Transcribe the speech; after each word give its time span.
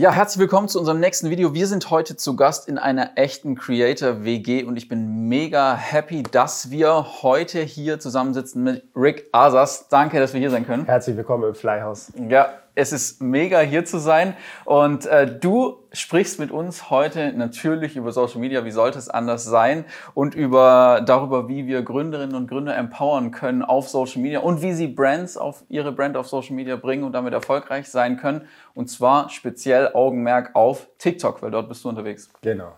Ja, 0.00 0.12
herzlich 0.12 0.40
willkommen 0.40 0.66
zu 0.66 0.78
unserem 0.78 0.98
nächsten 0.98 1.28
Video. 1.28 1.52
Wir 1.52 1.66
sind 1.66 1.90
heute 1.90 2.16
zu 2.16 2.34
Gast 2.34 2.68
in 2.68 2.78
einer 2.78 3.18
echten 3.18 3.54
Creator 3.54 4.24
WG 4.24 4.64
und 4.64 4.78
ich 4.78 4.88
bin 4.88 5.28
mega 5.28 5.76
happy, 5.76 6.22
dass 6.22 6.70
wir 6.70 7.20
heute 7.20 7.60
hier 7.60 8.00
zusammensitzen 8.00 8.62
mit 8.62 8.82
Rick 8.96 9.26
Asas. 9.32 9.88
Danke, 9.90 10.18
dass 10.18 10.32
wir 10.32 10.40
hier 10.40 10.50
sein 10.50 10.64
können. 10.64 10.86
Herzlich 10.86 11.18
willkommen 11.18 11.44
im 11.50 11.54
Flyhouse. 11.54 12.14
Ja, 12.30 12.48
es 12.80 12.92
ist 12.92 13.20
mega 13.20 13.60
hier 13.60 13.84
zu 13.84 13.98
sein 13.98 14.34
und 14.64 15.06
äh, 15.06 15.38
du 15.38 15.76
sprichst 15.92 16.38
mit 16.38 16.50
uns 16.50 16.90
heute 16.90 17.32
natürlich 17.32 17.96
über 17.96 18.10
Social 18.12 18.40
Media, 18.40 18.64
wie 18.64 18.70
sollte 18.70 18.98
es 18.98 19.08
anders 19.08 19.44
sein 19.44 19.84
und 20.14 20.34
über 20.34 21.02
darüber, 21.04 21.48
wie 21.48 21.66
wir 21.66 21.82
Gründerinnen 21.82 22.34
und 22.34 22.48
Gründer 22.48 22.76
empowern 22.76 23.32
können 23.32 23.62
auf 23.62 23.88
Social 23.88 24.22
Media 24.22 24.40
und 24.40 24.62
wie 24.62 24.72
sie 24.72 24.86
Brands 24.86 25.36
auf 25.36 25.62
ihre 25.68 25.92
Brand 25.92 26.16
auf 26.16 26.26
Social 26.26 26.56
Media 26.56 26.76
bringen 26.76 27.04
und 27.04 27.12
damit 27.12 27.34
erfolgreich 27.34 27.88
sein 27.88 28.16
können 28.16 28.46
und 28.74 28.88
zwar 28.88 29.28
speziell 29.28 29.92
Augenmerk 29.92 30.54
auf 30.54 30.88
TikTok, 30.98 31.42
weil 31.42 31.50
dort 31.50 31.68
bist 31.68 31.84
du 31.84 31.90
unterwegs. 31.90 32.30
Genau. 32.40 32.72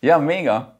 Ja, 0.00 0.18
mega. 0.18 0.76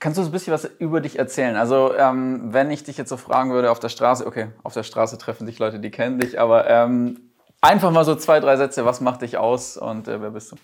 Kannst 0.00 0.16
du 0.16 0.22
uns 0.22 0.30
ein 0.30 0.32
bisschen 0.32 0.54
was 0.54 0.64
über 0.64 1.02
dich 1.02 1.18
erzählen? 1.18 1.56
Also, 1.56 1.94
ähm, 1.94 2.54
wenn 2.54 2.70
ich 2.70 2.82
dich 2.82 2.96
jetzt 2.96 3.10
so 3.10 3.18
fragen 3.18 3.52
würde 3.52 3.70
auf 3.70 3.80
der 3.80 3.90
Straße, 3.90 4.26
okay, 4.26 4.48
auf 4.62 4.72
der 4.72 4.82
Straße 4.82 5.18
treffen 5.18 5.46
sich 5.46 5.58
Leute, 5.58 5.78
die 5.78 5.90
kennen 5.90 6.18
dich, 6.18 6.40
aber 6.40 6.68
ähm, 6.68 7.29
Einfach 7.62 7.90
mal 7.90 8.04
so 8.04 8.14
zwei, 8.14 8.40
drei 8.40 8.56
Sätze. 8.56 8.86
Was 8.86 9.00
macht 9.00 9.22
dich 9.22 9.36
aus 9.36 9.76
und 9.76 10.08
äh, 10.08 10.20
wer 10.22 10.30
bist 10.30 10.52
du? 10.52 10.56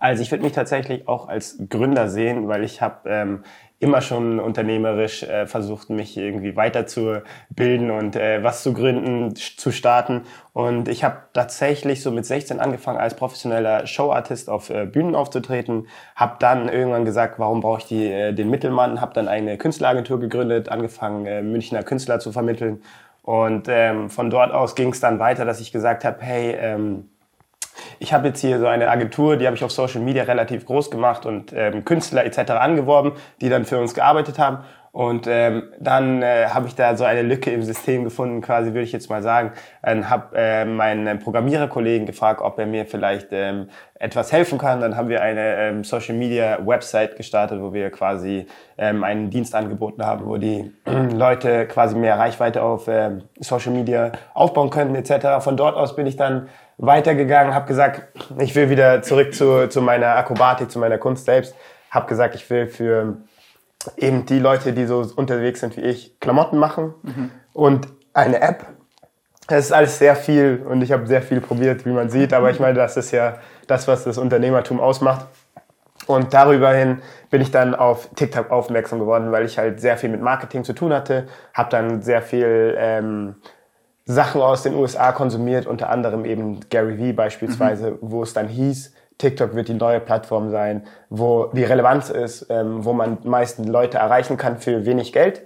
Also 0.00 0.22
ich 0.22 0.30
würde 0.30 0.44
mich 0.44 0.52
tatsächlich 0.52 1.08
auch 1.08 1.28
als 1.28 1.58
Gründer 1.68 2.08
sehen, 2.08 2.46
weil 2.46 2.62
ich 2.62 2.80
habe 2.80 3.08
ähm, 3.10 3.42
immer 3.80 4.00
schon 4.00 4.38
unternehmerisch 4.38 5.24
äh, 5.24 5.46
versucht, 5.46 5.90
mich 5.90 6.16
irgendwie 6.16 6.54
weiterzubilden 6.54 7.90
und 7.90 8.14
äh, 8.14 8.44
was 8.44 8.62
zu 8.62 8.72
gründen, 8.72 9.34
zu 9.34 9.72
starten. 9.72 10.22
Und 10.52 10.86
ich 10.86 11.02
habe 11.02 11.16
tatsächlich 11.32 12.02
so 12.02 12.12
mit 12.12 12.26
16 12.26 12.60
angefangen, 12.60 12.98
als 12.98 13.14
professioneller 13.14 13.88
Showartist 13.88 14.48
auf 14.48 14.70
äh, 14.70 14.86
Bühnen 14.86 15.16
aufzutreten. 15.16 15.88
Habe 16.14 16.36
dann 16.38 16.68
irgendwann 16.68 17.04
gesagt, 17.04 17.40
warum 17.40 17.60
brauche 17.60 17.80
ich 17.80 17.86
die, 17.86 18.06
äh, 18.06 18.32
den 18.32 18.50
Mittelmann? 18.50 19.00
Habe 19.00 19.14
dann 19.14 19.26
eine 19.26 19.58
Künstleragentur 19.58 20.20
gegründet, 20.20 20.68
angefangen, 20.68 21.26
äh, 21.26 21.42
Münchner 21.42 21.82
Künstler 21.82 22.20
zu 22.20 22.30
vermitteln 22.30 22.82
und 23.28 23.66
ähm, 23.68 24.08
von 24.08 24.30
dort 24.30 24.52
aus 24.52 24.74
ging 24.74 24.88
es 24.88 25.00
dann 25.00 25.18
weiter, 25.18 25.44
dass 25.44 25.60
ich 25.60 25.70
gesagt 25.70 26.02
habe, 26.02 26.16
hey, 26.20 26.52
ähm, 26.52 27.10
ich 27.98 28.14
habe 28.14 28.28
jetzt 28.28 28.40
hier 28.40 28.58
so 28.58 28.66
eine 28.66 28.88
Agentur, 28.88 29.36
die 29.36 29.44
habe 29.44 29.54
ich 29.54 29.62
auf 29.62 29.70
Social 29.70 30.00
Media 30.00 30.22
relativ 30.22 30.64
groß 30.64 30.90
gemacht 30.90 31.26
und 31.26 31.52
ähm, 31.54 31.84
Künstler 31.84 32.24
etc. 32.24 32.52
angeworben, 32.52 33.12
die 33.42 33.50
dann 33.50 33.66
für 33.66 33.78
uns 33.78 33.92
gearbeitet 33.92 34.38
haben. 34.38 34.64
Und 34.92 35.26
ähm, 35.28 35.64
dann 35.78 36.22
äh, 36.22 36.46
habe 36.48 36.66
ich 36.66 36.74
da 36.74 36.96
so 36.96 37.04
eine 37.04 37.22
Lücke 37.22 37.50
im 37.50 37.62
System 37.62 38.04
gefunden, 38.04 38.40
quasi 38.40 38.70
würde 38.70 38.82
ich 38.82 38.92
jetzt 38.92 39.10
mal 39.10 39.22
sagen. 39.22 39.52
Dann 39.82 40.08
habe 40.08 40.36
äh, 40.36 40.64
meinen 40.64 41.18
Programmiererkollegen 41.18 42.06
gefragt, 42.06 42.40
ob 42.40 42.58
er 42.58 42.66
mir 42.66 42.86
vielleicht 42.86 43.28
ähm, 43.32 43.68
etwas 43.94 44.32
helfen 44.32 44.58
kann. 44.58 44.80
Dann 44.80 44.96
haben 44.96 45.08
wir 45.08 45.22
eine 45.22 45.56
ähm, 45.56 45.84
Social 45.84 46.16
Media 46.16 46.58
Website 46.64 47.16
gestartet, 47.16 47.60
wo 47.60 47.72
wir 47.72 47.90
quasi 47.90 48.46
ähm, 48.78 49.04
einen 49.04 49.30
Dienst 49.30 49.54
angeboten 49.54 50.04
haben, 50.04 50.26
wo 50.26 50.36
die 50.36 50.72
äh, 50.86 50.90
Leute 51.14 51.66
quasi 51.66 51.94
mehr 51.94 52.18
Reichweite 52.18 52.62
auf 52.62 52.88
ähm, 52.88 53.22
Social 53.40 53.72
Media 53.72 54.12
aufbauen 54.34 54.70
können 54.70 54.94
etc. 54.94 55.42
Von 55.44 55.56
dort 55.56 55.76
aus 55.76 55.96
bin 55.96 56.06
ich 56.06 56.16
dann 56.16 56.48
weitergegangen, 56.78 57.54
habe 57.54 57.66
gesagt, 57.66 58.02
ich 58.38 58.54
will 58.54 58.70
wieder 58.70 59.02
zurück 59.02 59.34
zu, 59.34 59.68
zu 59.68 59.82
meiner 59.82 60.16
Akrobatik, 60.16 60.70
zu 60.70 60.78
meiner 60.78 60.98
Kunst 60.98 61.26
selbst. 61.26 61.54
Habe 61.90 62.06
gesagt, 62.06 62.34
ich 62.34 62.48
will 62.50 62.66
für 62.66 63.16
eben 63.96 64.26
die 64.26 64.38
Leute, 64.38 64.72
die 64.72 64.86
so 64.86 65.04
unterwegs 65.16 65.60
sind 65.60 65.76
wie 65.76 65.82
ich, 65.82 66.18
Klamotten 66.20 66.58
machen 66.58 66.94
mhm. 67.02 67.30
und 67.52 67.88
eine 68.12 68.40
App. 68.40 68.66
Es 69.48 69.66
ist 69.66 69.72
alles 69.72 69.98
sehr 69.98 70.14
viel 70.14 70.64
und 70.68 70.82
ich 70.82 70.92
habe 70.92 71.06
sehr 71.06 71.22
viel 71.22 71.40
probiert, 71.40 71.86
wie 71.86 71.92
man 71.92 72.10
sieht, 72.10 72.34
aber 72.34 72.50
ich 72.50 72.60
meine, 72.60 72.74
das 72.74 72.96
ist 72.96 73.12
ja 73.12 73.38
das, 73.66 73.88
was 73.88 74.04
das 74.04 74.18
Unternehmertum 74.18 74.80
ausmacht. 74.80 75.26
Und 76.06 76.32
darüber 76.32 76.72
hin 76.72 77.02
bin 77.30 77.42
ich 77.42 77.50
dann 77.50 77.74
auf 77.74 78.08
TikTok 78.14 78.50
aufmerksam 78.50 78.98
geworden, 78.98 79.30
weil 79.30 79.44
ich 79.44 79.58
halt 79.58 79.80
sehr 79.80 79.96
viel 79.96 80.08
mit 80.10 80.22
Marketing 80.22 80.64
zu 80.64 80.72
tun 80.72 80.92
hatte, 80.92 81.26
habe 81.52 81.70
dann 81.70 82.02
sehr 82.02 82.22
viel 82.22 82.74
ähm, 82.78 83.36
Sachen 84.04 84.40
aus 84.40 84.62
den 84.62 84.74
USA 84.74 85.12
konsumiert, 85.12 85.66
unter 85.66 85.90
anderem 85.90 86.24
eben 86.24 86.60
Gary 86.70 86.98
Vee 86.98 87.12
beispielsweise, 87.12 87.92
mhm. 87.92 87.98
wo 88.00 88.22
es 88.22 88.32
dann 88.32 88.48
hieß, 88.48 88.94
TikTok 89.18 89.54
wird 89.54 89.68
die 89.68 89.74
neue 89.74 90.00
Plattform 90.00 90.50
sein, 90.50 90.86
wo 91.10 91.46
die 91.46 91.64
Relevanz 91.64 92.08
ist, 92.08 92.46
ähm, 92.50 92.84
wo 92.84 92.92
man 92.92 93.18
meisten 93.24 93.64
Leute 93.64 93.98
erreichen 93.98 94.36
kann 94.36 94.58
für 94.58 94.86
wenig 94.86 95.12
Geld. 95.12 95.42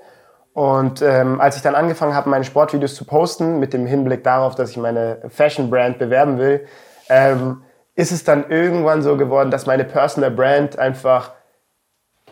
Und 0.53 1.01
ähm, 1.01 1.41
als 1.41 1.57
ich 1.57 1.63
dann 1.63 1.75
angefangen 1.75 2.15
habe, 2.15 2.29
meine 2.29 2.45
Sportvideos 2.45 2.95
zu 2.95 3.07
posten, 3.07 3.59
mit 3.59 3.73
dem 3.73 3.87
Hinblick 3.87 4.23
darauf, 4.23 4.55
dass 4.55 4.71
ich 4.71 4.77
meine 4.77 5.23
Fashion-Brand 5.29 5.99
bewerben 5.99 6.39
will, 6.39 6.67
ähm, 7.09 7.63
ist 7.95 8.13
es 8.13 8.25
dann 8.25 8.51
irgendwann 8.51 9.03
so 9.03 9.17
geworden, 9.17 9.51
dass 9.51 9.67
meine 9.67 9.85
Personal 9.85 10.31
Brand 10.31 10.79
einfach 10.79 11.33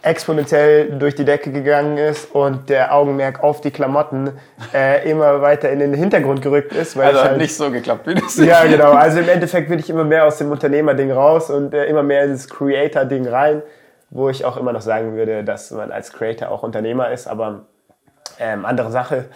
exponentiell 0.02 0.98
durch 0.98 1.14
die 1.14 1.24
Decke 1.24 1.52
gegangen 1.52 1.98
ist 1.98 2.34
und 2.34 2.68
der 2.70 2.94
Augenmerk 2.94 3.42
auf 3.42 3.60
die 3.60 3.70
Klamotten 3.70 4.30
äh, 4.72 5.08
immer 5.08 5.42
weiter 5.42 5.70
in 5.70 5.78
den 5.78 5.92
Hintergrund 5.92 6.42
gerückt 6.42 6.72
ist. 6.72 6.96
Weil 6.96 7.08
also 7.08 7.20
hat 7.20 7.28
halt, 7.30 7.38
nicht 7.38 7.54
so 7.54 7.70
geklappt, 7.70 8.06
wie 8.06 8.14
das 8.14 8.36
Ja, 8.36 8.64
genau. 8.64 8.92
Also 8.92 9.20
im 9.20 9.28
Endeffekt 9.28 9.68
bin 9.68 9.78
ich 9.78 9.90
immer 9.90 10.04
mehr 10.04 10.24
aus 10.24 10.38
dem 10.38 10.50
Unternehmerding 10.50 11.10
raus 11.12 11.50
und 11.50 11.74
äh, 11.74 11.84
immer 11.86 12.02
mehr 12.02 12.24
ins 12.24 12.48
Creator-Ding 12.48 13.28
rein, 13.28 13.62
wo 14.08 14.30
ich 14.30 14.44
auch 14.44 14.56
immer 14.56 14.72
noch 14.72 14.80
sagen 14.80 15.16
würde, 15.16 15.44
dass 15.44 15.70
man 15.70 15.92
als 15.92 16.12
Creator 16.12 16.50
auch 16.50 16.62
Unternehmer 16.62 17.10
ist, 17.10 17.26
aber 17.26 17.66
ähm, 18.38 18.64
andere 18.64 18.90
Sache. 18.90 19.26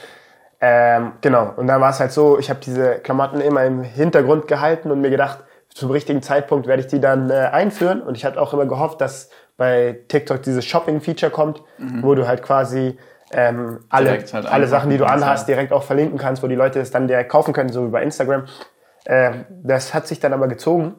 Ähm, 0.61 1.13
genau. 1.21 1.53
Und 1.57 1.67
dann 1.67 1.81
war 1.81 1.91
es 1.91 2.01
halt 2.01 2.13
so, 2.13 2.39
ich 2.39 2.49
habe 2.49 2.61
diese 2.65 2.95
Klamotten 2.97 3.41
immer 3.41 3.65
im 3.65 3.83
Hintergrund 3.83 4.49
gehalten 4.49 4.91
und 4.91 5.03
mir 5.03 5.11
gedacht, 5.11 5.41
zum 5.75 5.91
richtigen 5.91 6.23
Zeitpunkt 6.23 6.67
werde 6.67 6.81
ich 6.81 6.87
die 6.87 7.01
dann 7.01 7.31
äh, 7.31 7.35
einführen. 7.35 8.01
Und 8.01 8.17
ich 8.17 8.25
hatte 8.25 8.41
auch 8.41 8.55
immer 8.55 8.65
gehofft, 8.65 9.01
dass 9.01 9.29
bei 9.57 10.01
TikTok 10.09 10.43
dieses 10.43 10.65
Shopping-Feature 10.65 11.31
kommt, 11.31 11.63
mhm. 11.79 12.03
wo 12.03 12.15
du 12.15 12.27
halt 12.27 12.43
quasi 12.43 12.99
ähm, 13.33 13.81
alle, 13.89 14.11
halt 14.11 14.47
alle 14.47 14.67
Sachen, 14.67 14.91
die 14.91 14.99
du 14.99 15.07
anhast, 15.07 15.49
direkt 15.49 15.73
auch 15.73 15.83
verlinken 15.83 16.19
kannst, 16.19 16.43
wo 16.43 16.47
die 16.47 16.55
Leute 16.55 16.81
es 16.81 16.91
dann 16.91 17.09
direkt 17.09 17.31
kaufen 17.31 17.53
können, 17.53 17.71
so 17.71 17.87
wie 17.87 17.91
bei 17.91 18.03
Instagram. 18.03 18.45
Äh, 19.05 19.33
das 19.51 19.95
hat 19.95 20.07
sich 20.07 20.21
dann 20.21 20.33
aber 20.33 20.49
gezogen 20.49 20.95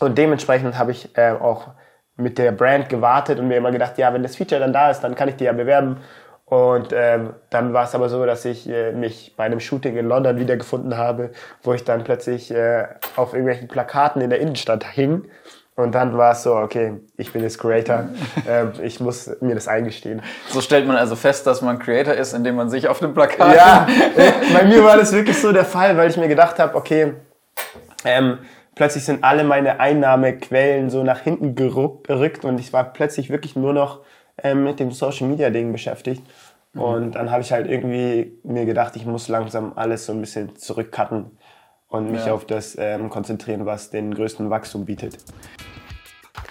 und 0.00 0.18
dementsprechend 0.18 0.78
habe 0.78 0.92
ich 0.92 1.16
äh, 1.16 1.32
auch 1.32 1.68
mit 2.16 2.38
der 2.38 2.52
Brand 2.52 2.88
gewartet 2.88 3.38
und 3.38 3.48
mir 3.48 3.56
immer 3.56 3.70
gedacht, 3.70 3.96
ja, 3.96 4.12
wenn 4.12 4.22
das 4.22 4.36
Feature 4.36 4.60
dann 4.60 4.72
da 4.72 4.90
ist, 4.90 5.00
dann 5.00 5.14
kann 5.14 5.28
ich 5.28 5.36
die 5.36 5.44
ja 5.44 5.52
bewerben. 5.52 5.98
Und 6.44 6.94
ähm, 6.94 7.34
dann 7.50 7.74
war 7.74 7.84
es 7.84 7.94
aber 7.94 8.08
so, 8.08 8.24
dass 8.24 8.44
ich 8.44 8.68
äh, 8.68 8.92
mich 8.92 9.34
bei 9.36 9.44
einem 9.44 9.60
Shooting 9.60 9.96
in 9.96 10.06
London 10.06 10.38
wiedergefunden 10.38 10.96
habe, 10.96 11.30
wo 11.62 11.74
ich 11.74 11.84
dann 11.84 12.04
plötzlich 12.04 12.50
äh, 12.50 12.86
auf 13.16 13.34
irgendwelchen 13.34 13.68
Plakaten 13.68 14.22
in 14.22 14.30
der 14.30 14.40
Innenstadt 14.40 14.84
hing 14.84 15.28
und 15.78 15.94
dann 15.94 16.18
war 16.18 16.32
es 16.32 16.42
so, 16.42 16.56
okay, 16.56 16.94
ich 17.16 17.32
bin 17.32 17.40
jetzt 17.42 17.60
Creator, 17.60 18.08
äh, 18.48 18.84
ich 18.84 18.98
muss 18.98 19.30
mir 19.40 19.54
das 19.54 19.68
eingestehen. 19.68 20.22
So 20.48 20.60
stellt 20.60 20.88
man 20.88 20.96
also 20.96 21.14
fest, 21.14 21.46
dass 21.46 21.62
man 21.62 21.78
Creator 21.78 22.14
ist, 22.14 22.32
indem 22.32 22.56
man 22.56 22.68
sich 22.68 22.88
auf 22.88 22.98
dem 22.98 23.14
Plakat... 23.14 23.54
Ja, 23.54 23.86
bei 24.52 24.64
mir 24.64 24.82
war 24.82 24.96
das 24.96 25.12
wirklich 25.12 25.38
so 25.38 25.52
der 25.52 25.64
Fall, 25.64 25.96
weil 25.96 26.10
ich 26.10 26.16
mir 26.16 26.26
gedacht 26.26 26.58
habe, 26.58 26.74
okay, 26.74 27.14
ähm, 28.04 28.38
plötzlich 28.74 29.04
sind 29.04 29.22
alle 29.22 29.44
meine 29.44 29.78
Einnahmequellen 29.78 30.90
so 30.90 31.04
nach 31.04 31.20
hinten 31.20 31.54
gerückt 31.54 32.44
und 32.44 32.58
ich 32.58 32.72
war 32.72 32.92
plötzlich 32.92 33.30
wirklich 33.30 33.54
nur 33.54 33.72
noch 33.72 34.00
ähm, 34.42 34.64
mit 34.64 34.80
dem 34.80 34.90
Social 34.90 35.28
Media 35.28 35.48
Ding 35.50 35.70
beschäftigt. 35.70 36.24
Mhm. 36.72 36.80
Und 36.80 37.14
dann 37.14 37.30
habe 37.30 37.42
ich 37.42 37.52
halt 37.52 37.70
irgendwie 37.70 38.36
mir 38.42 38.64
gedacht, 38.64 38.96
ich 38.96 39.06
muss 39.06 39.28
langsam 39.28 39.74
alles 39.76 40.06
so 40.06 40.12
ein 40.12 40.20
bisschen 40.20 40.56
zurückcutten 40.56 41.38
und 41.88 42.10
mich 42.10 42.26
ja. 42.26 42.32
auf 42.32 42.44
das 42.44 42.76
ähm, 42.78 43.10
konzentrieren, 43.10 43.66
was 43.66 43.90
den 43.90 44.14
größten 44.14 44.50
Wachstum 44.50 44.84
bietet. 44.84 45.18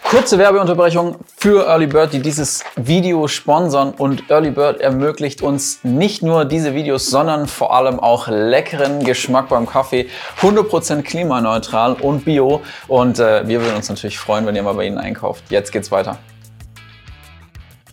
Kurze 0.10 0.38
Werbeunterbrechung 0.38 1.18
für 1.36 1.68
Early 1.68 1.88
Bird, 1.88 2.14
die 2.14 2.22
dieses 2.22 2.64
Video 2.78 3.28
sponsern. 3.28 3.92
Und 3.92 4.30
Early 4.30 4.52
Bird 4.52 4.80
ermöglicht 4.80 5.42
uns 5.42 5.84
nicht 5.84 6.24
nur 6.24 6.46
diese 6.46 6.74
Videos, 6.74 7.08
sondern 7.08 7.46
vor 7.46 7.76
allem 7.76 8.00
auch 8.00 8.30
leckeren 8.30 9.04
Geschmack 9.04 9.50
beim 9.50 9.68
Kaffee. 9.68 10.08
100% 10.42 11.02
klimaneutral 11.02 11.94
und 11.94 12.24
bio. 12.24 12.62
Und 12.88 13.20
äh, 13.20 13.46
wir 13.50 13.62
würden 13.62 13.76
uns 13.76 13.90
natürlich 13.90 14.18
freuen, 14.18 14.46
wenn 14.46 14.56
ihr 14.56 14.64
mal 14.64 14.76
bei 14.76 14.86
Ihnen 14.86 14.98
einkauft. 14.98 15.44
Jetzt 15.50 15.74
geht's 15.74 15.92
weiter. 15.92 16.18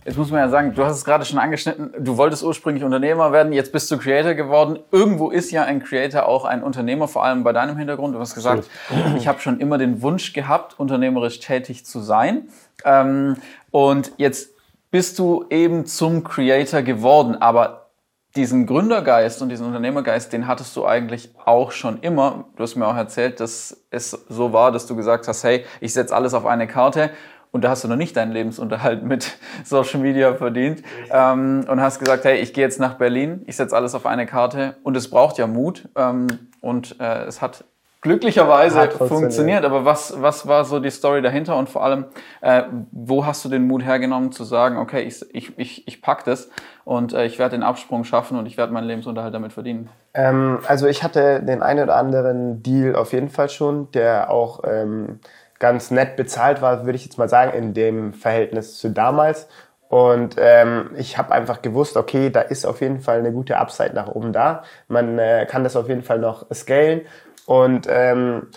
Jetzt 0.05 0.17
muss 0.17 0.29
man 0.29 0.39
ja 0.39 0.49
sagen, 0.49 0.75
du 0.75 0.85
hast 0.85 0.97
es 0.97 1.03
gerade 1.03 1.25
schon 1.25 1.39
angeschnitten, 1.39 1.91
du 1.97 2.15
wolltest 2.15 2.43
ursprünglich 2.43 2.83
Unternehmer 2.83 3.31
werden, 3.31 3.51
jetzt 3.51 3.71
bist 3.71 3.89
du 3.89 3.97
Creator 3.97 4.35
geworden. 4.35 4.77
Irgendwo 4.91 5.31
ist 5.31 5.49
ja 5.49 5.63
ein 5.63 5.83
Creator 5.83 6.27
auch 6.27 6.45
ein 6.45 6.61
Unternehmer, 6.61 7.07
vor 7.07 7.25
allem 7.25 7.43
bei 7.43 7.53
deinem 7.53 7.75
Hintergrund. 7.75 8.13
Du 8.13 8.19
hast 8.19 8.35
gesagt, 8.35 8.69
ich 9.17 9.27
habe 9.27 9.39
schon 9.39 9.59
immer 9.59 9.79
den 9.79 10.03
Wunsch 10.03 10.33
gehabt, 10.33 10.79
unternehmerisch 10.79 11.39
tätig 11.39 11.87
zu 11.87 12.01
sein. 12.01 12.49
Ähm, 12.83 13.37
und 13.71 14.11
jetzt 14.17 14.51
bist 14.91 15.17
du 15.17 15.45
eben 15.49 15.87
zum 15.87 16.23
Creator 16.23 16.83
geworden, 16.83 17.41
aber 17.41 17.87
diesen 18.35 18.67
Gründergeist 18.67 19.41
und 19.41 19.49
diesen 19.49 19.65
Unternehmergeist, 19.65 20.31
den 20.33 20.45
hattest 20.45 20.75
du 20.75 20.85
eigentlich 20.85 21.31
auch 21.45 21.71
schon 21.71 22.01
immer. 22.01 22.45
Du 22.57 22.63
hast 22.63 22.75
mir 22.75 22.85
auch 22.85 22.95
erzählt, 22.95 23.39
dass 23.39 23.85
es 23.89 24.11
so 24.29 24.53
war, 24.53 24.71
dass 24.71 24.85
du 24.85 24.95
gesagt 24.95 25.27
hast, 25.27 25.43
hey, 25.43 25.65
ich 25.79 25.93
setze 25.93 26.13
alles 26.13 26.33
auf 26.33 26.45
eine 26.45 26.67
Karte 26.67 27.09
und 27.55 27.61
da 27.61 27.69
hast 27.69 27.85
du 27.85 27.87
noch 27.87 27.95
nicht 27.95 28.17
deinen 28.17 28.33
Lebensunterhalt 28.33 29.01
mit 29.03 29.37
Social 29.63 30.01
Media 30.01 30.33
verdient. 30.33 30.83
Ähm, 31.09 31.65
und 31.69 31.79
hast 31.79 31.99
gesagt, 31.99 32.25
hey, 32.25 32.39
ich 32.39 32.53
gehe 32.53 32.65
jetzt 32.65 32.81
nach 32.81 32.95
Berlin, 32.95 33.43
ich 33.45 33.55
setze 33.55 33.73
alles 33.73 33.95
auf 33.95 34.05
eine 34.05 34.25
Karte. 34.25 34.75
Und 34.83 34.97
es 34.97 35.09
braucht 35.09 35.37
ja 35.37 35.47
Mut. 35.47 35.87
Ähm, 35.95 36.27
und 36.59 36.99
äh, 36.99 37.23
es 37.23 37.41
hat 37.41 37.63
glücklicherweise 38.01 38.77
Hat 38.77 38.91
funktioniert. 38.91 39.63
Aber 39.63 39.85
was, 39.85 40.21
was 40.21 40.45
war 40.47 40.65
so 40.65 40.81
die 40.81 40.89
Story 40.89 41.21
dahinter? 41.21 41.55
Und 41.55 41.69
vor 41.69 41.85
allem, 41.85 42.07
äh, 42.41 42.63
wo 42.91 43.25
hast 43.25 43.45
du 43.45 43.47
den 43.47 43.65
Mut 43.67 43.85
hergenommen 43.85 44.33
zu 44.33 44.43
sagen, 44.43 44.77
okay, 44.77 45.03
ich, 45.03 45.25
ich, 45.33 45.57
ich, 45.57 45.87
ich 45.87 46.01
pack 46.01 46.25
das 46.25 46.49
und 46.83 47.13
äh, 47.13 47.25
ich 47.25 47.39
werde 47.39 47.55
den 47.55 47.63
Absprung 47.63 48.03
schaffen 48.03 48.37
und 48.37 48.47
ich 48.47 48.57
werde 48.57 48.73
meinen 48.73 48.87
Lebensunterhalt 48.87 49.33
damit 49.33 49.53
verdienen? 49.53 49.87
Ähm, 50.13 50.59
also 50.67 50.87
ich 50.87 51.03
hatte 51.03 51.41
den 51.41 51.63
einen 51.63 51.85
oder 51.85 51.95
anderen 51.95 52.61
Deal 52.63 52.97
auf 52.97 53.13
jeden 53.13 53.29
Fall 53.29 53.47
schon, 53.47 53.89
der 53.91 54.29
auch 54.29 54.59
ähm, 54.65 55.21
ganz 55.65 55.89
nett 55.89 56.15
bezahlt 56.15 56.61
war, 56.61 56.85
würde 56.85 56.95
ich 56.95 57.05
jetzt 57.05 57.17
mal 57.17 57.27
sagen, 57.27 57.57
in 57.57 57.73
dem 57.73 58.13
Verhältnis 58.13 58.77
zu 58.77 58.89
damals. 58.91 59.47
Und 59.89 60.35
ähm, 60.37 60.91
ich 60.95 61.17
habe 61.17 61.31
einfach 61.33 61.63
gewusst, 61.63 61.97
okay, 61.97 62.29
da 62.29 62.41
ist 62.41 62.65
auf 62.65 62.81
jeden 62.81 62.99
Fall 62.99 63.17
eine 63.17 63.31
gute 63.31 63.57
Upside 63.57 63.95
nach 63.95 64.07
oben 64.07 64.31
da. 64.31 64.61
Man 64.87 65.17
äh, 65.17 65.47
kann 65.49 65.63
das 65.63 65.75
auf 65.75 65.89
jeden 65.89 66.03
Fall 66.03 66.19
noch 66.19 66.45
scalen. 66.53 67.01
Und 67.47 67.87
ähm, 67.89 68.47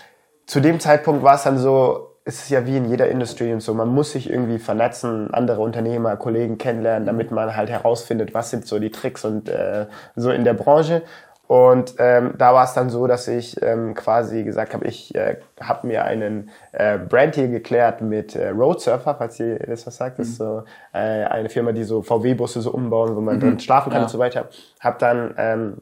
zu 0.45 0.59
dem 0.59 0.79
Zeitpunkt 0.79 1.23
war 1.23 1.33
es 1.33 1.43
dann 1.43 1.57
so, 1.57 2.17
es 2.25 2.43
ist 2.43 2.49
ja 2.49 2.67
wie 2.67 2.77
in 2.77 2.85
jeder 2.85 3.09
Industrie 3.09 3.51
und 3.51 3.61
so, 3.61 3.73
man 3.73 3.87
muss 3.87 4.11
sich 4.11 4.29
irgendwie 4.29 4.59
vernetzen, 4.59 5.33
andere 5.33 5.61
Unternehmer, 5.61 6.15
Kollegen 6.15 6.59
kennenlernen, 6.59 7.07
damit 7.07 7.31
man 7.31 7.55
halt 7.55 7.71
herausfindet, 7.71 8.35
was 8.35 8.51
sind 8.51 8.67
so 8.67 8.77
die 8.77 8.91
Tricks 8.91 9.25
und 9.25 9.49
äh, 9.49 9.87
so 10.15 10.29
in 10.29 10.43
der 10.43 10.53
Branche. 10.53 11.01
Und 11.49 11.95
ähm, 11.97 12.35
da 12.37 12.53
war 12.53 12.63
es 12.63 12.73
dann 12.75 12.91
so, 12.91 13.07
dass 13.07 13.27
ich 13.27 13.59
ähm, 13.63 13.95
quasi 13.95 14.43
gesagt 14.43 14.75
habe, 14.75 14.85
ich 14.85 15.15
äh, 15.15 15.37
habe 15.59 15.87
mir 15.87 16.03
einen 16.05 16.51
äh, 16.73 16.99
Brand 16.99 17.33
hier 17.33 17.47
geklärt 17.47 18.01
mit 18.01 18.35
äh, 18.35 18.49
Road 18.49 18.79
Surfer, 18.81 19.15
falls 19.15 19.39
ihr 19.39 19.57
das 19.57 19.87
was 19.87 19.97
sagt. 19.97 20.19
Das 20.19 20.27
ist 20.27 20.37
so 20.37 20.61
äh, 20.93 20.99
eine 20.99 21.49
Firma, 21.49 21.71
die 21.71 21.85
so 21.85 22.03
VW-Busse 22.03 22.61
so 22.61 22.69
umbauen, 22.69 23.15
wo 23.15 23.21
man 23.21 23.39
drin 23.39 23.59
schlafen 23.59 23.89
kann 23.89 24.01
Ja. 24.01 24.05
und 24.05 24.11
so 24.11 24.19
weiter. 24.19 24.47
Hab 24.79 24.99
dann 24.99 25.33
ähm, 25.39 25.77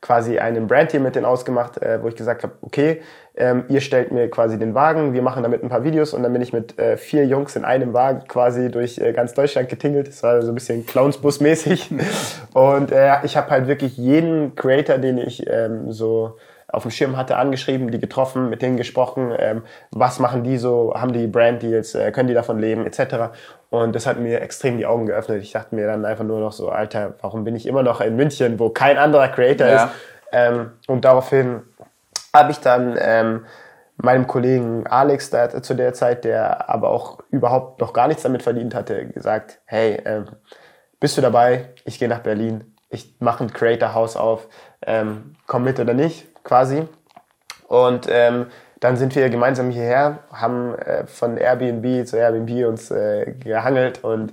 quasi 0.00 0.38
einen 0.38 0.66
Brand 0.66 0.90
hier 0.90 1.00
mit 1.00 1.16
denen 1.16 1.26
ausgemacht, 1.26 1.80
äh, 1.82 2.02
wo 2.02 2.08
ich 2.08 2.16
gesagt 2.16 2.42
habe, 2.42 2.54
okay, 2.62 3.02
ähm, 3.36 3.64
ihr 3.68 3.80
stellt 3.80 4.12
mir 4.12 4.30
quasi 4.30 4.58
den 4.58 4.74
Wagen, 4.74 5.12
wir 5.12 5.22
machen 5.22 5.42
damit 5.42 5.62
ein 5.62 5.68
paar 5.68 5.84
Videos 5.84 6.14
und 6.14 6.22
dann 6.22 6.32
bin 6.32 6.40
ich 6.40 6.52
mit 6.52 6.78
äh, 6.78 6.96
vier 6.96 7.26
Jungs 7.26 7.54
in 7.54 7.64
einem 7.64 7.92
Wagen 7.92 8.26
quasi 8.28 8.70
durch 8.70 8.98
äh, 8.98 9.12
ganz 9.12 9.34
Deutschland 9.34 9.68
getingelt. 9.68 10.08
Das 10.08 10.22
war 10.22 10.40
so 10.42 10.48
ein 10.52 10.54
bisschen 10.54 10.86
Clownsbus-mäßig. 10.86 11.90
und 12.54 12.92
äh, 12.92 13.24
ich 13.24 13.36
habe 13.36 13.50
halt 13.50 13.66
wirklich 13.66 13.96
jeden 13.96 14.54
Creator, 14.54 14.98
den 14.98 15.18
ich 15.18 15.46
ähm, 15.48 15.92
so 15.92 16.36
auf 16.68 16.82
dem 16.82 16.90
Schirm 16.90 17.16
hatte, 17.16 17.36
angeschrieben, 17.36 17.90
die 17.90 18.00
getroffen, 18.00 18.48
mit 18.50 18.60
denen 18.60 18.76
gesprochen, 18.76 19.32
ähm, 19.38 19.62
was 19.92 20.18
machen 20.18 20.42
die 20.42 20.58
so, 20.58 20.94
haben 20.96 21.12
die 21.12 21.26
Brand-Deals, 21.26 21.94
äh, 21.94 22.10
können 22.12 22.28
die 22.28 22.34
davon 22.34 22.58
leben, 22.58 22.86
etc. 22.86 23.32
Und 23.70 23.94
das 23.94 24.06
hat 24.06 24.18
mir 24.18 24.40
extrem 24.40 24.76
die 24.76 24.86
Augen 24.86 25.06
geöffnet. 25.06 25.42
Ich 25.42 25.52
dachte 25.52 25.74
mir 25.74 25.86
dann 25.86 26.04
einfach 26.04 26.24
nur 26.24 26.40
noch 26.40 26.52
so, 26.52 26.68
Alter, 26.68 27.14
warum 27.20 27.44
bin 27.44 27.54
ich 27.54 27.66
immer 27.66 27.82
noch 27.82 28.00
in 28.00 28.16
München, 28.16 28.58
wo 28.58 28.70
kein 28.70 28.98
anderer 28.98 29.28
Creator 29.28 29.66
Ja. 29.66 29.84
ist? 29.84 29.92
Ähm, 30.32 30.72
und 30.88 31.04
daraufhin 31.04 31.62
habe 32.34 32.50
ich 32.50 32.58
dann 32.58 32.98
ähm, 33.00 33.46
meinem 33.96 34.26
Kollegen 34.26 34.86
Alex 34.86 35.30
da, 35.30 35.62
zu 35.62 35.74
der 35.74 35.94
Zeit, 35.94 36.24
der 36.24 36.68
aber 36.68 36.90
auch 36.90 37.20
überhaupt 37.30 37.80
noch 37.80 37.92
gar 37.92 38.08
nichts 38.08 38.22
damit 38.24 38.42
verdient 38.42 38.74
hatte, 38.74 39.06
gesagt, 39.06 39.60
hey, 39.64 40.00
ähm, 40.04 40.26
bist 41.00 41.16
du 41.16 41.22
dabei? 41.22 41.70
Ich 41.84 41.98
gehe 41.98 42.08
nach 42.08 42.20
Berlin. 42.20 42.75
Ich 42.88 43.16
mache 43.20 43.44
ein 43.44 43.52
Creator 43.52 43.94
House 43.94 44.16
auf. 44.16 44.48
Ähm, 44.86 45.36
komm 45.46 45.64
mit 45.64 45.80
oder 45.80 45.94
nicht, 45.94 46.28
quasi. 46.44 46.86
Und 47.68 48.06
ähm, 48.08 48.46
dann 48.80 48.96
sind 48.96 49.14
wir 49.16 49.28
gemeinsam 49.30 49.70
hierher, 49.70 50.20
haben 50.32 50.74
äh, 50.74 51.06
von 51.06 51.36
Airbnb 51.36 52.06
zu 52.06 52.16
Airbnb 52.16 52.66
uns 52.66 52.90
äh, 52.90 53.32
gehangelt 53.42 54.04
und 54.04 54.32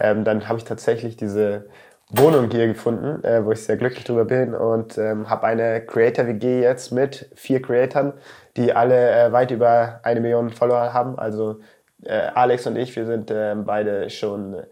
ähm, 0.00 0.24
dann 0.24 0.48
habe 0.48 0.58
ich 0.58 0.64
tatsächlich 0.64 1.16
diese 1.16 1.66
Wohnung 2.10 2.50
hier 2.50 2.66
gefunden, 2.66 3.24
äh, 3.24 3.44
wo 3.44 3.52
ich 3.52 3.64
sehr 3.64 3.76
glücklich 3.76 4.04
drüber 4.04 4.24
bin 4.24 4.54
und 4.54 4.98
ähm, 4.98 5.30
habe 5.30 5.46
eine 5.46 5.80
Creator 5.80 6.26
WG 6.26 6.60
jetzt 6.60 6.92
mit 6.92 7.30
vier 7.34 7.62
Creatoren, 7.62 8.12
die 8.56 8.72
alle 8.72 9.10
äh, 9.10 9.32
weit 9.32 9.50
über 9.50 10.00
eine 10.02 10.20
Million 10.20 10.50
Follower 10.50 10.92
haben. 10.92 11.18
Also 11.18 11.60
äh, 12.04 12.28
Alex 12.34 12.66
und 12.66 12.76
ich, 12.76 12.94
wir 12.96 13.06
sind 13.06 13.30
äh, 13.30 13.54
beide 13.56 14.10
schon 14.10 14.54
äh, 14.54 14.66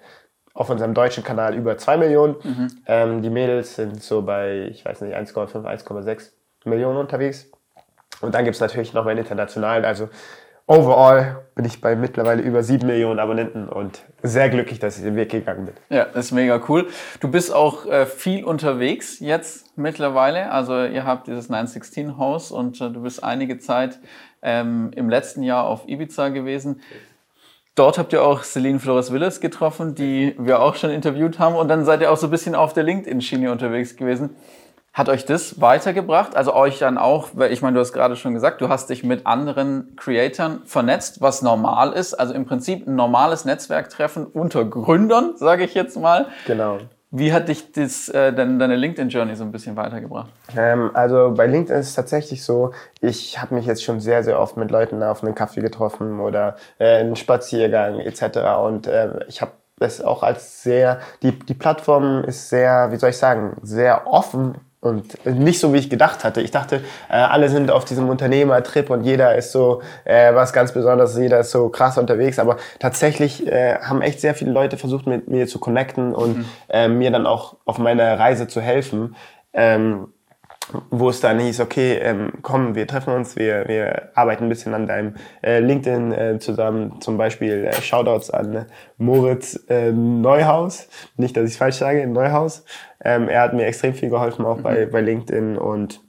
auf 0.54 0.70
unserem 0.70 0.94
deutschen 0.94 1.24
Kanal 1.24 1.54
über 1.54 1.78
zwei 1.78 1.96
Millionen. 1.96 2.36
Ähm, 2.86 3.22
die 3.22 3.30
Mädels 3.30 3.76
sind 3.76 4.02
so 4.02 4.22
bei, 4.22 4.68
ich 4.70 4.84
weiß 4.84 5.00
nicht, 5.02 5.16
1,5, 5.16 5.64
1,6 5.64 6.30
Millionen 6.64 6.98
unterwegs. 6.98 7.50
Und 8.20 8.34
dann 8.34 8.44
gibt's 8.44 8.60
natürlich 8.60 8.92
noch 8.92 9.04
meinen 9.04 9.18
internationalen. 9.18 9.84
Also 9.84 10.08
overall 10.66 11.44
bin 11.54 11.64
ich 11.64 11.80
bei 11.80 11.96
mittlerweile 11.96 12.42
über 12.42 12.62
sieben 12.62 12.86
Millionen 12.86 13.18
Abonnenten 13.18 13.68
und 13.68 14.02
sehr 14.22 14.48
glücklich, 14.48 14.78
dass 14.78 14.96
ich 14.96 15.02
den 15.02 15.16
Weg 15.16 15.30
gegangen 15.30 15.66
bin. 15.66 15.74
Ja, 15.88 16.04
das 16.04 16.26
ist 16.26 16.32
mega 16.32 16.60
cool. 16.68 16.88
Du 17.20 17.28
bist 17.28 17.52
auch 17.52 17.86
äh, 17.86 18.06
viel 18.06 18.44
unterwegs 18.44 19.20
jetzt 19.20 19.76
mittlerweile. 19.76 20.50
Also 20.50 20.84
ihr 20.84 21.04
habt 21.04 21.26
dieses 21.26 21.48
916 21.48 22.16
Haus 22.16 22.50
und 22.52 22.80
äh, 22.80 22.90
du 22.90 23.02
bist 23.02 23.24
einige 23.24 23.58
Zeit 23.58 23.98
ähm, 24.40 24.90
im 24.94 25.10
letzten 25.10 25.42
Jahr 25.42 25.66
auf 25.66 25.88
Ibiza 25.88 26.28
gewesen. 26.28 26.80
Dort 27.74 27.96
habt 27.96 28.12
ihr 28.12 28.22
auch 28.22 28.42
Celine 28.42 28.78
Flores 28.78 29.12
Willis 29.12 29.40
getroffen, 29.40 29.94
die 29.94 30.34
wir 30.38 30.60
auch 30.60 30.74
schon 30.74 30.90
interviewt 30.90 31.38
haben. 31.38 31.56
Und 31.56 31.68
dann 31.68 31.84
seid 31.86 32.02
ihr 32.02 32.12
auch 32.12 32.18
so 32.18 32.26
ein 32.26 32.30
bisschen 32.30 32.54
auf 32.54 32.74
der 32.74 32.82
LinkedIn-Schiene 32.82 33.50
unterwegs 33.50 33.96
gewesen. 33.96 34.36
Hat 34.92 35.08
euch 35.08 35.24
das 35.24 35.58
weitergebracht? 35.58 36.36
Also 36.36 36.54
euch 36.54 36.78
dann 36.78 36.98
auch, 36.98 37.30
weil 37.32 37.50
ich 37.50 37.62
meine, 37.62 37.74
du 37.74 37.80
hast 37.80 37.94
gerade 37.94 38.14
schon 38.14 38.34
gesagt, 38.34 38.60
du 38.60 38.68
hast 38.68 38.90
dich 38.90 39.02
mit 39.04 39.26
anderen 39.26 39.96
Creatoren 39.96 40.60
vernetzt, 40.66 41.22
was 41.22 41.40
normal 41.40 41.94
ist. 41.94 42.12
Also 42.12 42.34
im 42.34 42.44
Prinzip 42.44 42.86
ein 42.86 42.94
normales 42.94 43.46
Netzwerktreffen 43.46 44.26
unter 44.26 44.66
Gründern, 44.66 45.32
sage 45.36 45.64
ich 45.64 45.72
jetzt 45.72 45.98
mal. 45.98 46.26
Genau. 46.46 46.78
Wie 47.14 47.30
hat 47.34 47.48
dich 47.48 47.72
das, 47.72 48.08
äh, 48.08 48.32
deine, 48.32 48.56
deine 48.56 48.74
LinkedIn-Journey 48.74 49.36
so 49.36 49.44
ein 49.44 49.52
bisschen 49.52 49.76
weitergebracht? 49.76 50.30
Ähm, 50.56 50.90
also 50.94 51.34
bei 51.36 51.46
LinkedIn 51.46 51.78
ist 51.78 51.88
es 51.88 51.94
tatsächlich 51.94 52.42
so, 52.42 52.72
ich 53.02 53.38
habe 53.38 53.54
mich 53.54 53.66
jetzt 53.66 53.84
schon 53.84 54.00
sehr, 54.00 54.24
sehr 54.24 54.40
oft 54.40 54.56
mit 54.56 54.70
Leuten 54.70 55.02
auf 55.02 55.22
einen 55.22 55.34
Kaffee 55.34 55.60
getroffen 55.60 56.20
oder 56.20 56.56
äh, 56.78 57.00
einen 57.00 57.14
Spaziergang 57.14 58.00
etc. 58.00 58.38
Und 58.64 58.86
äh, 58.86 59.26
ich 59.28 59.42
habe 59.42 59.52
das 59.78 60.00
auch 60.00 60.22
als 60.22 60.62
sehr, 60.62 61.00
die, 61.22 61.38
die 61.38 61.52
Plattform 61.52 62.24
ist 62.24 62.48
sehr, 62.48 62.90
wie 62.92 62.96
soll 62.96 63.10
ich 63.10 63.18
sagen, 63.18 63.58
sehr 63.60 64.06
offen 64.06 64.54
und 64.82 65.24
nicht 65.24 65.60
so, 65.60 65.72
wie 65.72 65.78
ich 65.78 65.88
gedacht 65.88 66.24
hatte. 66.24 66.40
Ich 66.40 66.50
dachte, 66.50 66.82
äh, 67.08 67.14
alle 67.14 67.48
sind 67.48 67.70
auf 67.70 67.84
diesem 67.84 68.08
Unternehmertrip 68.08 68.90
und 68.90 69.04
jeder 69.04 69.36
ist 69.36 69.52
so 69.52 69.80
äh, 70.04 70.34
was 70.34 70.52
ganz 70.52 70.72
Besonderes, 70.72 71.16
jeder 71.16 71.38
ist 71.38 71.52
so 71.52 71.68
krass 71.68 71.98
unterwegs. 71.98 72.40
Aber 72.40 72.56
tatsächlich 72.80 73.46
äh, 73.46 73.76
haben 73.76 74.02
echt 74.02 74.20
sehr 74.20 74.34
viele 74.34 74.50
Leute 74.50 74.76
versucht, 74.76 75.06
mit 75.06 75.28
mir 75.28 75.46
zu 75.46 75.60
connecten 75.60 76.12
und 76.12 76.46
äh, 76.68 76.88
mir 76.88 77.12
dann 77.12 77.28
auch 77.28 77.56
auf 77.64 77.78
meiner 77.78 78.18
Reise 78.18 78.48
zu 78.48 78.60
helfen. 78.60 79.14
Ähm, 79.52 80.08
wo 80.90 81.08
es 81.08 81.20
dann 81.20 81.38
hieß, 81.38 81.60
okay, 81.60 81.94
ähm, 81.94 82.32
komm, 82.42 82.74
wir 82.74 82.86
treffen 82.86 83.14
uns, 83.14 83.36
wir, 83.36 83.66
wir 83.68 84.10
arbeiten 84.14 84.44
ein 84.44 84.48
bisschen 84.48 84.74
an 84.74 84.86
deinem 84.86 85.14
äh, 85.42 85.60
LinkedIn 85.60 86.12
äh, 86.12 86.38
zusammen, 86.38 87.00
zum 87.00 87.16
Beispiel 87.16 87.66
äh, 87.66 87.72
Shoutouts 87.72 88.30
an 88.30 88.54
äh, 88.54 88.64
Moritz 88.98 89.58
äh, 89.68 89.92
Neuhaus, 89.92 90.88
nicht, 91.16 91.36
dass 91.36 91.50
ich 91.50 91.56
falsch 91.56 91.76
sage, 91.76 92.06
Neuhaus. 92.06 92.64
Ähm, 93.04 93.28
er 93.28 93.42
hat 93.42 93.54
mir 93.54 93.66
extrem 93.66 93.94
viel 93.94 94.10
geholfen, 94.10 94.44
auch 94.44 94.60
bei, 94.60 94.86
bei 94.86 95.00
LinkedIn 95.00 95.58
und 95.58 96.00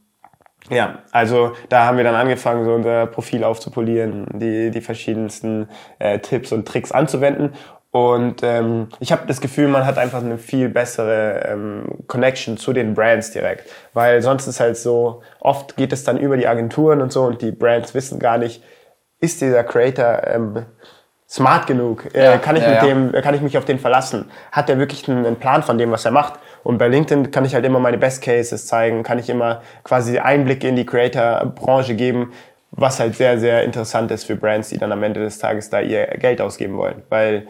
ja, 0.70 1.00
also 1.12 1.52
da 1.68 1.86
haben 1.86 1.98
wir 1.98 2.06
dann 2.06 2.16
angefangen, 2.16 2.64
so 2.64 2.74
unser 2.74 3.06
Profil 3.08 3.44
aufzupolieren, 3.44 4.28
die, 4.34 4.72
die 4.72 4.82
verschiedensten 4.82 5.68
äh, 6.00 6.20
Tipps 6.20 6.54
und 6.54 6.66
Tricks 6.66 6.92
anzuwenden. 6.92 7.54
Und 7.94 8.42
ähm, 8.42 8.88
ich 9.00 9.12
habe 9.12 9.28
das 9.28 9.40
Gefühl, 9.40 9.68
man 9.68 9.86
hat 9.86 10.00
einfach 10.00 10.20
eine 10.20 10.40
viel 10.40 10.68
bessere 10.68 11.44
ähm, 11.48 11.84
Connection 12.08 12.58
zu 12.58 12.74
den 12.74 12.96
Brands 12.96 13.30
direkt. 13.30 13.70
Weil 13.94 14.24
sonst 14.24 14.48
ist 14.48 14.60
halt 14.60 14.78
so, 14.78 15.22
oft 15.40 15.78
geht 15.78 15.94
es 15.94 16.04
dann 16.04 16.18
über 16.18 16.36
die 16.36 16.48
Agenturen 16.48 17.04
und 17.04 17.12
so 17.12 17.22
und 17.22 17.44
die 17.44 17.52
Brands 17.52 17.94
wissen 17.94 18.18
gar 18.18 18.40
nicht, 18.40 18.64
ist 19.20 19.42
dieser 19.42 19.64
Creator 19.64 20.22
ähm, 20.26 20.66
smart 21.30 21.68
genug? 21.68 22.10
Äh, 22.16 22.24
Ja, 22.24 22.38
kann 22.40 22.56
ich 22.56 22.64
ja, 22.64 22.70
mit 22.70 22.78
ja. 22.82 22.88
dem, 22.88 23.12
kann 23.22 23.36
ich 23.36 23.42
mich 23.42 23.60
auf 23.60 23.66
den 23.66 23.78
verlassen? 23.78 24.32
Hat 24.52 24.72
er 24.72 24.80
wirklich 24.80 25.08
einen, 25.08 25.24
einen 25.24 25.36
Plan 25.36 25.62
von 25.62 25.78
dem, 25.78 25.92
was 25.92 26.04
er 26.04 26.12
macht? 26.12 26.40
Und 26.64 26.80
bei 26.80 26.88
LinkedIn 26.88 27.30
kann 27.30 27.46
ich 27.46 27.54
halt 27.54 27.64
immer 27.64 27.78
meine 27.78 28.00
Best 28.00 28.24
Cases 28.24 28.66
zeigen, 28.66 29.04
kann 29.04 29.20
ich 29.20 29.30
immer 29.30 29.62
quasi 29.84 30.18
Einblicke 30.18 30.68
in 30.68 30.76
die 30.76 30.88
Creator-Branche 30.88 31.94
geben, 31.94 32.34
was 32.72 33.00
halt 33.00 33.14
sehr, 33.16 33.38
sehr 33.38 33.64
interessant 33.64 34.10
ist 34.10 34.24
für 34.24 34.36
Brands, 34.36 34.70
die 34.70 34.80
dann 34.80 34.92
am 34.92 35.04
Ende 35.04 35.20
des 35.20 35.38
Tages 35.38 35.70
da 35.70 35.80
ihr 35.80 36.08
Geld 36.08 36.42
ausgeben 36.42 36.76
wollen. 36.78 37.04
Weil 37.10 37.46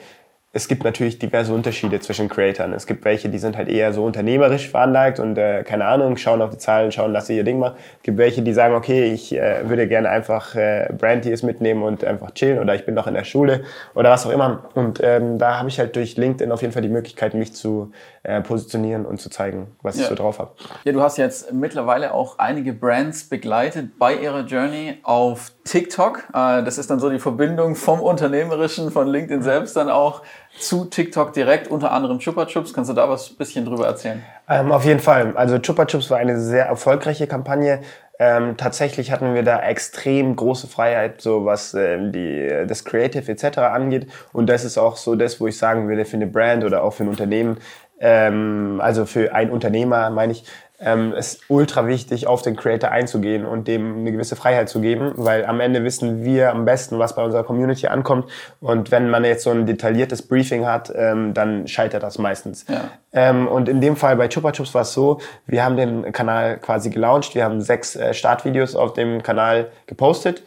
es 0.55 0.67
gibt 0.67 0.83
natürlich 0.83 1.17
diverse 1.17 1.51
Unterschiede 1.51 1.99
zwischen 1.99 2.29
Creatoren. 2.29 2.73
Es 2.73 2.85
gibt 2.85 3.03
welche, 3.05 3.27
die 3.27 3.39
sind 3.39 3.57
halt 3.57 3.69
eher 3.69 3.91
so 3.91 4.05
unternehmerisch 4.05 4.69
veranlagt 4.69 5.19
und 5.19 5.35
äh, 5.35 5.63
keine 5.63 5.85
Ahnung, 5.85 6.15
schauen 6.15 6.43
auf 6.43 6.51
die 6.51 6.59
Zahlen, 6.59 6.91
schauen, 6.91 7.11
dass 7.11 7.25
sie 7.25 7.35
ihr 7.35 7.43
Ding 7.43 7.57
machen. 7.57 7.75
Es 7.97 8.03
gibt 8.03 8.19
welche, 8.19 8.43
die 8.43 8.53
sagen, 8.53 8.75
okay, 8.75 9.11
ich 9.11 9.35
äh, 9.35 9.67
würde 9.67 9.87
gerne 9.87 10.09
einfach 10.09 10.55
äh, 10.55 10.93
Brand-Deals 10.95 11.41
mitnehmen 11.41 11.81
und 11.81 12.03
einfach 12.03 12.31
chillen 12.35 12.59
oder 12.59 12.75
ich 12.75 12.85
bin 12.85 12.93
noch 12.93 13.07
in 13.07 13.15
der 13.15 13.23
Schule 13.23 13.63
oder 13.95 14.11
was 14.11 14.27
auch 14.27 14.29
immer. 14.29 14.69
Und 14.75 14.99
ähm, 15.01 15.39
da 15.39 15.57
habe 15.57 15.69
ich 15.69 15.79
halt 15.79 15.95
durch 15.95 16.17
LinkedIn 16.17 16.51
auf 16.51 16.61
jeden 16.61 16.71
Fall 16.71 16.83
die 16.83 16.89
Möglichkeit, 16.89 17.33
mich 17.33 17.53
zu 17.53 17.91
äh, 18.23 18.39
positionieren 18.41 19.05
und 19.05 19.19
zu 19.19 19.29
zeigen, 19.29 19.75
was 19.81 19.95
ich 19.95 20.03
Ja. 20.03 20.07
so 20.07 20.15
drauf 20.15 20.39
habe. 20.39 20.51
Ja, 20.85 20.93
du 20.93 21.01
hast 21.01 21.17
jetzt 21.17 21.51
mittlerweile 21.51 22.13
auch 22.13 22.39
einige 22.39 22.71
Brands 22.71 23.27
begleitet 23.27 23.99
bei 23.99 24.15
ihrer 24.15 24.41
Journey 24.45 24.99
auf 25.03 25.51
TikTok. 25.65 26.23
Äh, 26.33 26.63
Das 26.63 26.77
ist 26.77 26.89
dann 26.89 26.99
so 26.99 27.09
die 27.09 27.19
Verbindung 27.19 27.75
vom 27.75 27.99
Unternehmerischen, 27.99 28.91
von 28.91 29.07
LinkedIn 29.07 29.41
selbst 29.43 29.75
dann 29.75 29.89
auch 29.89 30.21
zu 30.57 30.85
TikTok 30.85 31.33
direkt, 31.33 31.67
unter 31.67 31.91
anderem 31.91 32.19
Chupa 32.19 32.45
Chups. 32.45 32.73
Kannst 32.73 32.89
du 32.89 32.93
da 32.93 33.09
was 33.09 33.29
bisschen 33.29 33.65
drüber 33.65 33.87
erzählen? 33.87 34.23
Ähm, 34.47 34.71
auf 34.71 34.85
jeden 34.85 34.99
Fall. 35.01 35.35
Also 35.35 35.59
Chupa 35.59 35.85
Chups 35.85 36.09
war 36.09 36.17
eine 36.19 36.39
sehr 36.39 36.65
erfolgreiche 36.65 37.27
Kampagne. 37.27 37.81
Ähm, 38.25 38.55
tatsächlich 38.55 39.11
hatten 39.11 39.33
wir 39.35 39.43
da 39.43 39.61
extrem 39.61 40.37
große 40.37 40.67
Freiheit, 40.67 41.19
so 41.19 41.43
was 41.43 41.73
ähm, 41.73 42.13
die, 42.13 42.63
das 42.65 42.85
Creative 42.85 43.29
etc. 43.29 43.57
angeht. 43.57 44.07
Und 44.31 44.47
das 44.47 44.63
ist 44.63 44.77
auch 44.77 44.95
so 44.95 45.15
das, 45.15 45.41
wo 45.41 45.47
ich 45.47 45.57
sagen 45.57 45.89
würde, 45.89 46.05
für 46.05 46.15
eine 46.15 46.27
Brand 46.27 46.63
oder 46.63 46.83
auch 46.83 46.91
für 46.91 47.03
ein 47.03 47.09
Unternehmen, 47.09 47.57
ähm, 47.99 48.79
also 48.81 49.05
für 49.05 49.35
ein 49.35 49.51
Unternehmer 49.51 50.09
meine 50.09 50.31
ich, 50.31 50.45
ähm, 50.83 51.13
ist 51.13 51.41
ultra 51.47 51.87
wichtig, 51.87 52.27
auf 52.27 52.41
den 52.41 52.55
Creator 52.55 52.91
einzugehen 52.91 53.45
und 53.45 53.67
dem 53.67 53.99
eine 53.99 54.11
gewisse 54.11 54.35
Freiheit 54.35 54.69
zu 54.69 54.81
geben, 54.81 55.13
weil 55.15 55.45
am 55.45 55.59
Ende 55.59 55.83
wissen 55.83 56.23
wir 56.23 56.51
am 56.51 56.65
besten, 56.65 56.99
was 56.99 57.15
bei 57.15 57.23
unserer 57.23 57.43
Community 57.43 57.87
ankommt. 57.87 58.29
Und 58.59 58.91
wenn 58.91 59.09
man 59.09 59.23
jetzt 59.23 59.43
so 59.43 59.51
ein 59.51 59.65
detailliertes 59.65 60.27
Briefing 60.27 60.65
hat, 60.65 60.91
ähm, 60.95 61.33
dann 61.33 61.67
scheitert 61.67 62.03
das 62.03 62.17
meistens. 62.17 62.65
Ja. 62.67 62.89
Ähm, 63.13 63.47
und 63.47 63.69
in 63.69 63.79
dem 63.79 63.95
Fall 63.95 64.15
bei 64.17 64.27
Chupa 64.27 64.51
Chups 64.51 64.73
war 64.73 64.81
es 64.81 64.93
so, 64.93 65.19
wir 65.45 65.63
haben 65.63 65.77
den 65.77 66.11
Kanal 66.11 66.57
quasi 66.57 66.89
gelauncht, 66.89 67.35
wir 67.35 67.45
haben 67.45 67.61
sechs 67.61 67.95
äh, 67.95 68.13
Startvideos 68.13 68.75
auf 68.75 68.93
dem 68.93 69.23
Kanal 69.23 69.69
gepostet, 69.85 70.43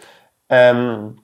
ähm, 0.50 1.18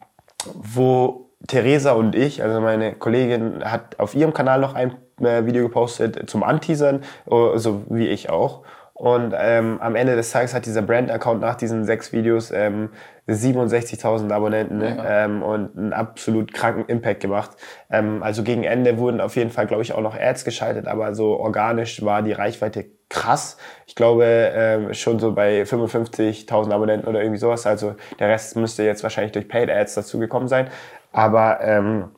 wo 0.54 1.28
Theresa 1.46 1.92
und 1.92 2.14
ich, 2.14 2.42
also 2.42 2.60
meine 2.60 2.94
Kollegin, 2.94 3.64
hat 3.64 3.98
auf 3.98 4.14
ihrem 4.14 4.32
Kanal 4.32 4.60
noch 4.60 4.74
ein 4.74 4.96
äh, 5.20 5.44
Video 5.44 5.62
gepostet 5.64 6.30
zum 6.30 6.42
Anteasern, 6.42 7.02
so 7.26 7.82
wie 7.88 8.06
ich 8.06 8.30
auch. 8.30 8.62
Und 8.94 9.34
ähm, 9.36 9.80
am 9.80 9.96
Ende 9.96 10.16
des 10.16 10.30
Tages 10.30 10.54
hat 10.54 10.66
dieser 10.66 10.82
Brand-Account 10.82 11.40
nach 11.40 11.54
diesen 11.54 11.84
sechs 11.84 12.12
Videos 12.12 12.50
ähm, 12.50 12.90
67.000 13.28 14.30
Abonnenten 14.30 14.78
ne? 14.78 14.96
ja. 14.96 15.24
ähm, 15.24 15.42
und 15.42 15.76
einen 15.76 15.92
absolut 15.92 16.52
kranken 16.52 16.84
Impact 16.86 17.20
gemacht. 17.20 17.50
Ähm, 17.90 18.22
also 18.22 18.42
gegen 18.42 18.64
Ende 18.64 18.98
wurden 18.98 19.20
auf 19.20 19.36
jeden 19.36 19.50
Fall, 19.50 19.66
glaube 19.66 19.82
ich, 19.82 19.92
auch 19.92 20.00
noch 20.02 20.16
Ads 20.16 20.44
geschaltet, 20.44 20.86
aber 20.86 21.14
so 21.14 21.38
organisch 21.38 22.04
war 22.04 22.22
die 22.22 22.32
Reichweite 22.32 22.86
krass. 23.08 23.56
Ich 23.86 23.94
glaube 23.94 24.24
ähm, 24.24 24.94
schon 24.94 25.18
so 25.18 25.32
bei 25.32 25.62
55.000 25.62 26.72
Abonnenten 26.72 27.08
oder 27.08 27.20
irgendwie 27.20 27.38
sowas. 27.38 27.66
Also 27.66 27.94
der 28.18 28.28
Rest 28.28 28.56
müsste 28.56 28.82
jetzt 28.82 29.02
wahrscheinlich 29.02 29.32
durch 29.32 29.48
Paid 29.48 29.70
Ads 29.70 29.94
dazugekommen 29.94 30.48
sein. 30.48 30.68
Aber 31.12 31.60
ähm, 31.62 32.10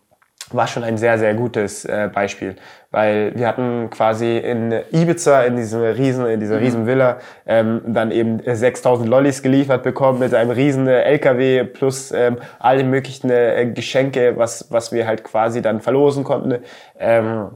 war 0.54 0.66
schon 0.66 0.84
ein 0.84 0.99
sehr, 0.99 1.18
sehr 1.18 1.34
gutes 1.34 1.84
äh, 1.84 2.08
Beispiel, 2.12 2.56
weil 2.90 3.32
wir 3.34 3.49
hatten 3.49 3.90
quasi 3.90 4.38
in 4.38 4.73
Ibiza, 4.92 5.42
in 5.42 5.56
diesem 5.56 5.82
riesen, 5.82 6.26
in 6.26 6.40
dieser 6.40 6.56
mhm. 6.56 6.62
riesen 6.62 6.87
Villa, 6.87 7.18
ähm, 7.46 7.82
dann 7.87 8.11
eben 8.11 8.40
6000 8.44 9.08
Lollis 9.08 9.42
geliefert 9.42 9.82
bekommen 9.82 10.20
mit 10.20 10.34
einem 10.34 10.50
riesen 10.50 10.87
LKW 10.87 11.64
plus 11.64 12.12
ähm, 12.12 12.38
alle 12.58 12.84
möglichen 12.84 13.30
äh, 13.30 13.70
Geschenke, 13.75 14.34
was, 14.37 14.70
was 14.70 14.92
wir 14.92 15.06
halt 15.06 15.25
quasi 15.25 15.61
dann 15.62 15.80
verlosen 15.80 16.25
konnten. 16.25 16.62
Ähm, 16.99 17.50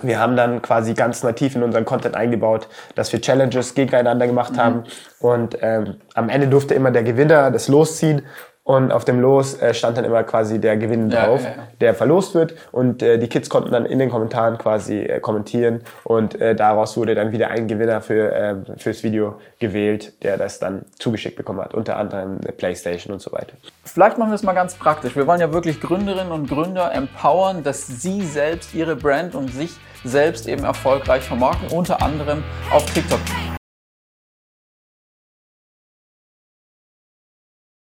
wir 0.00 0.18
haben 0.18 0.36
dann 0.36 0.62
quasi 0.62 0.94
ganz 0.94 1.22
nativ 1.22 1.54
in 1.54 1.62
unseren 1.62 1.84
Content 1.84 2.16
eingebaut, 2.16 2.66
dass 2.94 3.12
wir 3.12 3.20
Challenges 3.20 3.74
gegeneinander 3.74 4.26
gemacht 4.26 4.54
mhm. 4.54 4.56
haben 4.56 4.84
und 5.20 5.58
ähm, 5.60 5.96
am 6.14 6.28
Ende 6.28 6.48
durfte 6.48 6.74
immer 6.74 6.90
der 6.90 7.02
Gewinner 7.02 7.50
das 7.50 7.68
losziehen 7.68 8.22
und 8.64 8.92
auf 8.92 9.04
dem 9.04 9.20
Los 9.20 9.60
äh, 9.60 9.74
stand 9.74 9.96
dann 9.96 10.04
immer 10.04 10.22
quasi 10.22 10.60
der 10.60 10.76
Gewinn 10.76 11.10
ja, 11.10 11.26
drauf, 11.26 11.42
ja, 11.42 11.50
ja. 11.50 11.68
der 11.80 11.94
verlost 11.94 12.34
wird. 12.34 12.54
Und 12.70 13.02
äh, 13.02 13.18
die 13.18 13.28
Kids 13.28 13.50
konnten 13.50 13.72
dann 13.72 13.84
in 13.86 13.98
den 13.98 14.08
Kommentaren 14.08 14.56
quasi 14.56 15.00
äh, 15.00 15.18
kommentieren. 15.18 15.82
Und 16.04 16.40
äh, 16.40 16.54
daraus 16.54 16.96
wurde 16.96 17.16
dann 17.16 17.32
wieder 17.32 17.48
ein 17.48 17.66
Gewinner 17.66 18.00
für 18.00 18.32
äh, 18.32 18.54
fürs 18.76 19.02
Video 19.02 19.40
gewählt, 19.58 20.22
der 20.22 20.36
das 20.36 20.60
dann 20.60 20.84
zugeschickt 20.98 21.36
bekommen 21.36 21.60
hat. 21.60 21.74
Unter 21.74 21.96
anderem 21.96 22.38
eine 22.40 22.52
Playstation 22.52 23.12
und 23.12 23.20
so 23.20 23.32
weiter. 23.32 23.54
Vielleicht 23.84 24.18
machen 24.18 24.30
wir 24.30 24.36
es 24.36 24.44
mal 24.44 24.52
ganz 24.52 24.74
praktisch. 24.74 25.16
Wir 25.16 25.26
wollen 25.26 25.40
ja 25.40 25.52
wirklich 25.52 25.80
Gründerinnen 25.80 26.30
und 26.30 26.48
Gründer 26.48 26.94
empowern, 26.94 27.64
dass 27.64 27.88
sie 27.88 28.24
selbst 28.24 28.74
ihre 28.74 28.94
Brand 28.94 29.34
und 29.34 29.48
sich 29.48 29.72
selbst 30.04 30.46
eben 30.46 30.62
erfolgreich 30.62 31.24
vermarkten, 31.24 31.76
unter 31.76 32.00
anderem 32.00 32.44
auf 32.70 32.84
TikTok. 32.92 33.20